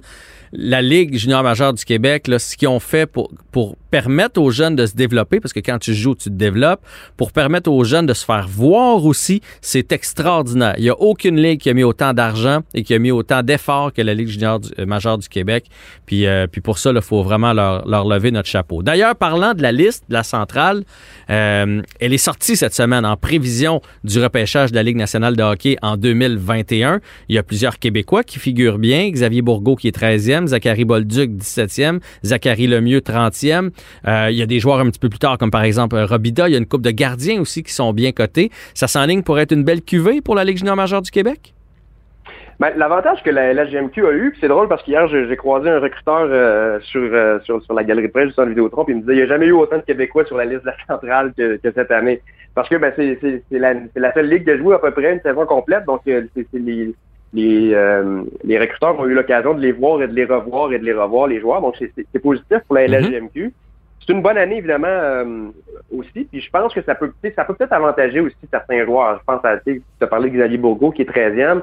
La 0.51 0.81
Ligue 0.81 1.15
junior 1.17 1.43
majeure 1.43 1.73
du 1.73 1.85
Québec, 1.85 2.27
là, 2.27 2.39
ce 2.39 2.57
qu'ils 2.57 2.69
ont 2.69 2.79
fait 2.79 3.05
pour, 3.05 3.31
pour 3.51 3.75
permettre 3.91 4.41
aux 4.41 4.49
jeunes 4.49 4.75
de 4.75 4.85
se 4.85 4.95
développer, 4.95 5.39
parce 5.39 5.53
que 5.53 5.59
quand 5.59 5.77
tu 5.77 5.93
joues, 5.93 6.15
tu 6.15 6.29
te 6.29 6.35
développes, 6.35 6.81
pour 7.17 7.31
permettre 7.31 7.69
aux 7.69 7.83
jeunes 7.83 8.05
de 8.05 8.13
se 8.13 8.25
faire 8.25 8.47
voir 8.57 9.05
aussi, 9.05 9.41
c'est 9.61 9.91
extraordinaire. 9.91 10.73
Il 10.77 10.83
n'y 10.83 10.89
a 10.89 10.99
aucune 10.99 11.39
ligue 11.39 11.59
qui 11.59 11.69
a 11.69 11.73
mis 11.73 11.83
autant 11.83 12.13
d'argent 12.13 12.61
et 12.73 12.83
qui 12.83 12.93
a 12.93 12.99
mis 12.99 13.11
autant 13.11 13.43
d'efforts 13.43 13.93
que 13.93 14.01
la 14.01 14.13
Ligue 14.13 14.27
junior 14.27 14.59
du, 14.59 14.69
euh, 14.79 14.85
majeure 14.85 15.17
du 15.17 15.29
Québec. 15.29 15.65
Puis, 16.05 16.25
euh, 16.25 16.47
puis 16.47 16.61
pour 16.61 16.79
ça, 16.79 16.91
il 16.93 17.01
faut 17.01 17.21
vraiment 17.21 17.53
leur, 17.53 17.87
leur, 17.87 18.07
lever 18.07 18.31
notre 18.31 18.49
chapeau. 18.49 18.81
D'ailleurs, 18.81 19.15
parlant 19.15 19.53
de 19.53 19.61
la 19.61 19.71
liste 19.71 20.05
de 20.09 20.13
la 20.13 20.23
centrale, 20.23 20.83
euh, 21.29 21.81
elle 21.99 22.13
est 22.13 22.17
sortie 22.17 22.55
cette 22.55 22.73
semaine 22.73 23.05
en 23.05 23.15
prévision 23.15 23.81
du 24.03 24.21
repêchage 24.21 24.71
de 24.71 24.75
la 24.75 24.83
Ligue 24.83 24.97
nationale 24.97 25.35
de 25.35 25.43
hockey 25.43 25.77
en 25.81 25.95
2021. 25.95 26.99
Il 27.29 27.35
y 27.35 27.37
a 27.37 27.43
plusieurs 27.43 27.77
Québécois 27.77 28.23
qui 28.23 28.39
figurent 28.39 28.79
bien. 28.79 29.09
Xavier 29.09 29.43
Bourgault 29.43 29.75
qui 29.75 29.87
est 29.87 29.95
13e, 29.95 30.47
Zachary 30.47 30.85
Bolduc 30.85 31.31
17e, 31.31 31.99
Zachary 32.25 32.65
Lemieux 32.65 32.99
30e. 33.01 33.69
il 34.05 34.35
y 34.35 34.41
a 34.41 34.45
des 34.45 34.59
joueurs 34.59 34.79
un 34.79 34.89
petit 34.89 34.99
peu 34.99 35.09
plus 35.09 35.19
tard 35.19 35.37
comme 35.37 35.51
par 35.51 35.63
exemple 35.63 35.95
Robida. 35.97 36.49
Il 36.49 36.53
y 36.53 36.55
a 36.55 36.57
une 36.57 36.65
coupe 36.65 36.81
de 36.81 36.91
gardiens 36.91 37.39
aussi 37.39 37.61
qui 37.61 37.73
sont 37.73 37.93
bien 37.93 38.11
cotés. 38.11 38.46
Ça 38.73 38.87
ça 38.87 39.01
s'enligne 39.01 39.21
pour 39.21 39.37
être 39.37 39.51
une 39.51 39.65
belle 39.65 39.81
cuvée 39.81 40.21
pour 40.21 40.33
la 40.33 40.45
Ligue 40.45 40.57
junior 40.57 40.77
majeure 40.77 41.01
du 41.01 41.11
Québec? 41.11 41.53
Ben, 42.59 42.71
L'avantage 42.77 43.21
que 43.21 43.29
la 43.29 43.53
LGMQ 43.53 44.07
a 44.07 44.11
eu, 44.13 44.35
c'est 44.39 44.47
drôle 44.47 44.67
parce 44.69 44.81
qu'hier, 44.83 45.07
j'ai 45.09 45.35
croisé 45.35 45.69
un 45.69 45.79
recruteur 45.79 46.21
euh, 46.21 46.79
euh, 46.95 47.39
sur, 47.43 47.61
sur, 47.61 47.73
la 47.73 47.83
galerie 47.83 48.07
de 48.07 48.11
presse, 48.11 48.27
juste 48.27 48.39
en 48.39 48.45
Vidéotron, 48.45 48.85
puis 48.85 48.93
il 48.93 48.97
me 48.97 49.01
disait 49.01 49.13
il 49.13 49.17
n'y 49.17 49.23
a 49.23 49.27
jamais 49.27 49.45
eu 49.47 49.51
autant 49.51 49.77
de 49.77 49.81
Québécois 49.81 50.25
sur 50.25 50.37
la 50.37 50.45
liste 50.45 50.61
de 50.61 50.67
la 50.67 50.75
centrale 50.87 51.33
que, 51.37 51.59
cette 51.63 51.91
année. 51.91 52.21
Parce 52.55 52.69
que 52.69 52.77
ben, 52.77 52.93
c'est 52.95 53.41
la, 53.51 53.73
la, 53.95 54.13
seule 54.13 54.29
ligue 54.29 54.45
qui 54.45 54.51
a 54.51 54.57
joué 54.57 54.73
à 54.73 54.79
peu 54.79 54.91
près 54.91 55.13
une 55.13 55.21
saison 55.21 55.45
complète, 55.45 55.85
donc 55.85 56.01
euh, 56.07 56.23
les, 56.53 56.93
les, 57.33 57.75
les 58.43 58.59
recruteurs 58.59 58.97
ont 58.99 59.05
eu 59.05 59.13
l'occasion 59.13 59.53
de 59.53 59.59
les 59.59 59.73
voir 59.73 60.01
et 60.01 60.07
de 60.07 60.13
les 60.13 60.25
revoir 60.25 60.71
et 60.71 60.79
de 60.79 60.85
les 60.85 60.93
revoir, 60.93 61.27
les 61.27 61.41
joueurs. 61.41 61.61
Donc, 61.61 61.75
c'est 61.77 62.19
positif 62.19 62.59
pour 62.67 62.75
la 62.75 62.87
LGMQ. 62.87 63.47
Mm-hmm 63.47 63.51
c'est 64.05 64.13
une 64.13 64.21
bonne 64.21 64.37
année, 64.37 64.57
évidemment, 64.57 64.87
euh, 64.87 65.49
aussi. 65.91 66.25
Puis 66.31 66.41
je 66.41 66.49
pense 66.49 66.73
que 66.73 66.81
ça 66.81 66.95
peut 66.95 67.11
ça 67.35 67.43
peut 67.43 67.53
peut-être 67.53 67.73
avantager 67.73 68.19
aussi 68.19 68.35
certains 68.49 68.85
joueurs. 68.85 69.19
Je 69.19 69.23
pense 69.25 69.43
à, 69.43 69.57
tu 69.57 69.81
as 70.01 70.07
parlé 70.07 70.29
de 70.29 70.37
Xavier 70.37 70.57
Bourgault, 70.57 70.91
qui 70.91 71.01
est 71.01 71.09
13e. 71.09 71.61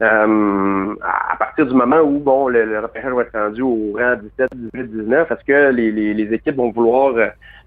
Euh, 0.00 0.94
à 1.02 1.36
partir 1.36 1.66
du 1.66 1.74
moment 1.74 2.00
où, 2.00 2.18
bon, 2.18 2.48
le, 2.48 2.64
le, 2.64 2.80
va 2.80 2.90
être 2.94 3.38
rendu 3.38 3.62
au 3.62 3.92
rang 3.96 4.16
17, 4.16 4.48
18, 4.74 4.90
19, 5.02 5.30
est-ce 5.30 5.44
que 5.44 5.70
les, 5.70 5.92
les, 5.92 6.14
les, 6.14 6.34
équipes 6.34 6.56
vont 6.56 6.72
vouloir... 6.72 7.14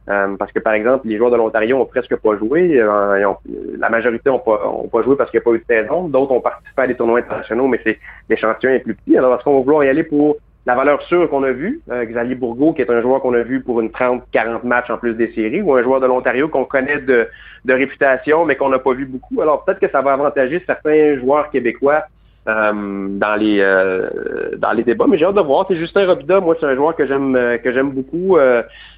Euh, 0.08 0.36
parce 0.38 0.52
que, 0.52 0.60
par 0.60 0.74
exemple, 0.74 1.08
les 1.08 1.18
joueurs 1.18 1.32
de 1.32 1.38
l'Ontario 1.38 1.78
ont 1.78 1.86
presque 1.86 2.16
pas 2.18 2.38
joué. 2.38 2.76
la 2.76 3.90
majorité 3.90 4.30
n'ont 4.30 4.40
pas, 4.40 4.68
ont 4.68 4.88
pas 4.88 5.02
joué 5.02 5.16
parce 5.16 5.32
qu'il 5.32 5.40
n'y 5.40 5.44
a 5.44 5.46
pas 5.46 5.56
eu 5.56 5.60
de 5.60 5.66
saison. 5.66 6.10
D'autres 6.10 6.32
ont 6.34 6.42
participé 6.42 6.82
à 6.82 6.88
des 6.88 6.96
tournois 6.96 7.20
internationaux, 7.20 7.68
mais 7.68 7.80
c'est 7.84 8.00
l'échantillon 8.30 8.74
est 8.74 8.80
plus 8.80 8.96
petit. 8.96 9.18
Alors, 9.18 9.34
est-ce 9.36 9.44
qu'on 9.44 9.58
va 9.58 9.64
vouloir 9.64 9.84
y 9.84 9.90
aller 9.90 10.04
pour 10.04 10.38
la 10.66 10.74
valeur 10.74 11.02
sûre 11.04 11.30
qu'on 11.30 11.44
a 11.44 11.52
vue, 11.52 11.82
euh, 11.92 12.06
Xavier 12.06 12.36
Bourgault, 12.36 12.74
qui 12.74 12.82
est 12.82 12.90
un 12.90 13.02
joueur 13.02 13.22
qu'on 13.22 13.34
a 13.34 13.44
vu 13.44 13.62
pour 13.62 13.82
une 13.82 13.90
30-40 13.90 14.66
matchs 14.66 14.90
en 14.90 14.98
plus 14.98 15.14
des 15.14 15.32
séries, 15.34 15.62
ou 15.62 15.74
un 15.76 15.84
joueur 15.84 16.00
de 16.00 16.08
l'Ontario 16.08 16.48
qu'on 16.48 16.66
connaît 16.66 17.00
de, 17.00 17.28
de, 17.66 17.74
réputation, 17.74 18.46
mais 18.46 18.56
qu'on 18.56 18.70
n'a 18.70 18.80
pas 18.80 18.94
vu 18.94 19.06
beaucoup. 19.06 19.42
Alors 19.42 19.64
peut-être 19.64 19.80
que 19.80 19.90
ça 19.90 20.02
va 20.02 20.14
avantager 20.14 20.64
certains 20.66 21.18
joueurs 21.20 21.52
québécois 21.52 22.06
dans 22.46 23.36
les 23.40 23.60
euh, 23.60 24.10
dans 24.58 24.72
les 24.72 24.84
débats, 24.84 25.06
mais 25.08 25.18
j'ai 25.18 25.26
hâte 25.26 25.36
de 25.36 25.42
voir. 25.42 25.66
C'est 25.68 25.76
Justin 25.76 26.06
Robida, 26.06 26.40
moi 26.40 26.56
c'est 26.60 26.66
un 26.66 26.76
joueur 26.76 26.96
que 26.96 27.08
j'aime 27.08 27.34
que 27.64 27.74
j'aime 27.74 27.92
beaucoup 27.92 28.38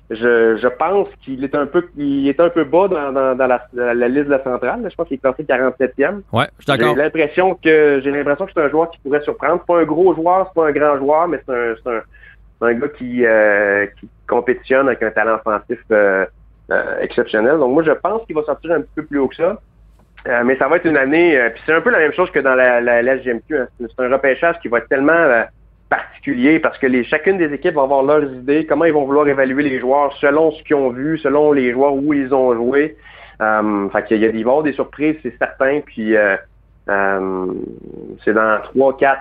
je, 0.09 0.55
je 0.55 0.67
pense 0.67 1.07
qu'il 1.21 1.43
est 1.43 1.55
un 1.55 1.65
peu 1.65 1.85
il 1.97 2.27
est 2.29 2.39
un 2.39 2.49
peu 2.49 2.63
bas 2.63 2.87
dans, 2.87 3.11
dans, 3.11 3.35
dans 3.35 3.47
la, 3.47 3.67
la, 3.73 4.07
liste 4.07 4.25
de 4.25 4.31
la 4.31 4.43
centrale. 4.43 4.87
Je 4.89 4.95
pense 4.95 5.07
qu'il 5.07 5.15
est 5.15 5.19
classé 5.19 5.43
47e. 5.43 6.21
Ouais, 6.31 6.45
je 6.59 6.63
suis 6.63 6.65
d'accord. 6.67 6.95
J'ai 6.95 7.01
l'impression 7.01 7.55
que 7.55 7.99
j'ai 8.01 8.11
l'impression 8.11 8.45
que 8.45 8.51
c'est 8.55 8.61
un 8.61 8.69
joueur 8.69 8.89
qui 8.91 8.99
pourrait 8.99 9.21
surprendre. 9.21 9.59
C'est 9.59 9.73
pas 9.73 9.81
un 9.81 9.85
gros 9.85 10.15
joueur, 10.15 10.47
c'est 10.47 10.61
pas 10.61 10.67
un 10.67 10.71
grand 10.71 10.97
joueur, 10.97 11.27
mais 11.27 11.41
c'est 11.45 11.53
un, 11.53 11.75
c'est 11.83 11.89
un, 11.89 12.67
un, 12.67 12.73
gars 12.73 12.87
qui, 12.97 13.25
euh, 13.25 13.85
qui 13.99 14.07
compétitionne 14.27 14.87
avec 14.87 15.03
un 15.03 15.11
talent 15.11 15.35
offensif 15.35 15.79
euh, 15.91 16.25
exceptionnel. 17.01 17.57
Donc 17.57 17.73
moi, 17.73 17.83
je 17.83 17.91
pense 17.91 18.25
qu'il 18.25 18.35
va 18.35 18.43
sortir 18.43 18.71
un 18.71 18.81
petit 18.81 18.93
peu 18.95 19.05
plus 19.05 19.19
haut 19.19 19.27
que 19.27 19.35
ça. 19.35 19.59
Mais 20.25 20.57
ça 20.57 20.67
va 20.67 20.77
être 20.77 20.85
une 20.85 20.97
année, 20.97 21.39
puis 21.53 21.63
c'est 21.65 21.73
un 21.73 21.81
peu 21.81 21.89
la 21.89 21.99
même 21.99 22.13
chose 22.13 22.29
que 22.31 22.39
dans 22.39 22.55
la, 22.55 22.81
la, 22.81 23.17
SGMQ. 23.17 23.57
Hein. 23.57 23.67
C'est 23.79 24.03
un 24.03 24.09
repêchage 24.09 24.59
qui 24.61 24.67
va 24.67 24.79
être 24.79 24.89
tellement 24.89 25.45
particulier 25.89 26.59
parce 26.59 26.77
que 26.77 26.87
les, 26.87 27.03
chacune 27.03 27.37
des 27.37 27.53
équipes 27.53 27.75
va 27.75 27.83
avoir 27.83 28.03
leurs 28.03 28.33
idées, 28.33 28.65
comment 28.65 28.85
ils 28.85 28.93
vont 28.93 29.05
vouloir 29.05 29.27
évaluer 29.27 29.63
les 29.63 29.79
joueurs 29.79 30.15
selon 30.17 30.51
ce 30.51 30.61
qu'ils 30.63 30.75
ont 30.75 30.89
vu, 30.89 31.17
selon 31.17 31.51
les 31.51 31.71
joueurs 31.71 31.93
où 31.93 32.13
ils 32.13 32.33
ont 32.33 32.53
joué. 32.53 32.97
Euh, 33.41 33.89
fait 33.89 34.05
qu'il 34.05 34.19
y 34.19 34.25
a, 34.25 34.29
il 34.29 34.33
va 34.33 34.37
y 34.37 34.41
avoir 34.41 34.63
des 34.63 34.73
surprises, 34.73 35.15
c'est 35.23 35.37
certain. 35.37 35.81
Puis 35.85 36.15
euh, 36.89 37.17
euh, 37.17 37.53
c'est 38.23 38.33
dans 38.33 38.59
3, 38.63 38.97
4, 38.97 39.19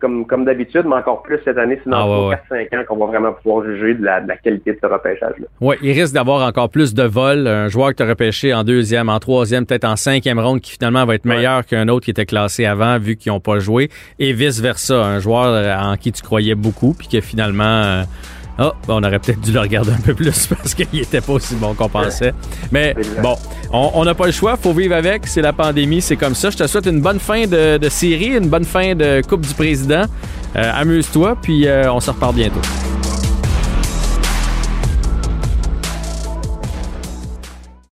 comme, 0.00 0.26
comme 0.26 0.44
d'habitude, 0.44 0.84
mais 0.86 0.96
encore 0.96 1.22
plus 1.22 1.38
cette 1.44 1.58
année, 1.58 1.80
c'est 1.82 1.90
dans 1.90 2.06
3, 2.06 2.30
4, 2.48 2.70
5 2.70 2.78
ans 2.78 2.84
qu'on 2.88 2.96
va 2.96 3.06
vraiment 3.06 3.32
pouvoir 3.32 3.64
juger 3.64 3.94
de 3.94 4.04
la, 4.04 4.20
de 4.20 4.28
la 4.28 4.36
qualité 4.36 4.72
de 4.72 4.78
ce 4.80 4.86
repêchage-là. 4.86 5.46
Oui, 5.60 5.76
il 5.82 5.92
risque 5.92 6.14
d'avoir 6.14 6.46
encore 6.46 6.70
plus 6.70 6.94
de 6.94 7.02
vols. 7.02 7.46
Un 7.46 7.68
joueur 7.68 7.90
que 7.90 7.94
tu 7.94 8.02
as 8.02 8.06
repêché 8.06 8.54
en 8.54 8.64
deuxième, 8.64 9.08
en 9.08 9.18
troisième, 9.18 9.66
peut-être 9.66 9.84
en 9.84 9.96
cinquième 9.96 10.38
ronde, 10.38 10.60
qui 10.60 10.72
finalement 10.72 11.04
va 11.04 11.14
être 11.14 11.24
meilleur 11.24 11.64
qu'un 11.66 11.88
autre 11.88 12.04
qui 12.04 12.10
était 12.10 12.26
classé 12.26 12.64
avant, 12.64 12.98
vu 12.98 13.16
qu'ils 13.16 13.32
n'ont 13.32 13.40
pas 13.40 13.58
joué. 13.58 13.90
Et 14.18 14.32
vice-versa, 14.32 15.04
un 15.04 15.18
joueur 15.18 15.78
en 15.82 15.96
qui 15.96 16.12
tu 16.12 16.22
croyais 16.22 16.54
beaucoup, 16.54 16.94
puis 16.96 17.08
que 17.08 17.20
finalement... 17.20 17.64
Euh, 17.64 18.02
oh, 18.58 18.72
on 18.88 19.02
aurait 19.02 19.18
peut-être 19.18 19.40
dû 19.40 19.52
le 19.52 19.60
regarder 19.60 19.92
un 19.92 20.00
peu 20.00 20.14
plus 20.14 20.46
parce 20.48 20.74
qu'il 20.74 21.00
était 21.00 21.20
pas 21.20 21.32
aussi 21.34 21.54
bon 21.54 21.74
qu'on 21.74 21.88
pensait. 21.88 22.34
Mais 22.72 22.94
bon, 23.22 23.36
on 23.72 24.04
n'a 24.04 24.14
pas 24.14 24.26
le 24.26 24.32
choix, 24.32 24.56
faut 24.56 24.72
vivre 24.72 24.94
avec. 24.94 25.26
C'est 25.26 25.42
la 25.42 25.52
pandémie, 25.52 26.00
c'est 26.00 26.16
comme 26.16 26.34
ça. 26.34 26.50
Je 26.50 26.56
te 26.56 26.66
souhaite 26.66 26.86
une 26.86 27.00
bonne 27.00 27.20
fin 27.20 27.46
de, 27.46 27.88
série, 27.88 28.36
une 28.36 28.48
bonne 28.48 28.64
fin 28.64 28.94
de 28.94 29.22
Coupe 29.26 29.46
du 29.46 29.54
Président. 29.54 30.04
Euh, 30.56 30.72
amuse-toi, 30.74 31.36
puis 31.40 31.66
euh, 31.66 31.92
on 31.92 32.00
se 32.00 32.10
reparle 32.10 32.34
bientôt. 32.34 32.60